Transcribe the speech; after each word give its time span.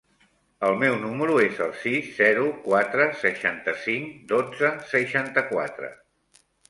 El 0.67 0.75
meu 0.83 0.95
número 1.01 1.35
es 1.47 1.59
el 1.65 1.75
sis, 1.81 2.07
zero, 2.21 2.45
quatre, 2.69 3.07
seixanta-cinc, 3.25 4.09
dotze, 4.33 4.73
seixanta-quatre. 4.95 5.93